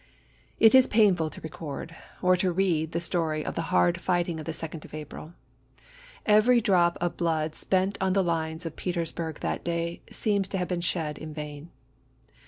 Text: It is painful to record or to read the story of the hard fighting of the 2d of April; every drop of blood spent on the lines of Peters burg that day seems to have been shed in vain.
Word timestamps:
It 0.59 0.73
is 0.73 0.87
painful 0.87 1.29
to 1.29 1.39
record 1.41 1.95
or 2.23 2.35
to 2.35 2.51
read 2.51 2.91
the 2.91 2.99
story 2.99 3.45
of 3.45 3.53
the 3.53 3.61
hard 3.69 4.01
fighting 4.01 4.39
of 4.39 4.47
the 4.47 4.51
2d 4.51 4.83
of 4.83 4.95
April; 4.95 5.35
every 6.25 6.59
drop 6.59 6.97
of 6.99 7.17
blood 7.17 7.53
spent 7.53 7.99
on 8.01 8.13
the 8.13 8.23
lines 8.23 8.65
of 8.65 8.75
Peters 8.75 9.11
burg 9.11 9.41
that 9.41 9.63
day 9.63 10.01
seems 10.09 10.47
to 10.47 10.57
have 10.57 10.69
been 10.69 10.81
shed 10.81 11.19
in 11.19 11.35
vain. 11.35 11.69